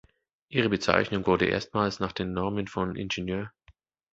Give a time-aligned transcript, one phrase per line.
[0.49, 3.47] Ihre Bezeichnung wurde erstmals nach den Normen von Ing.